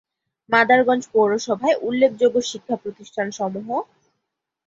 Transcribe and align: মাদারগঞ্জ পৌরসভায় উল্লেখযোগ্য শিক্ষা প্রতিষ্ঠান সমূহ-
মাদারগঞ্জ 0.49 1.03
পৌরসভায় 1.13 1.77
উল্লেখযোগ্য 1.81 2.37
শিক্ষা 2.41 2.75
প্রতিষ্ঠান 2.75 3.27
সমূহ- 3.31 3.87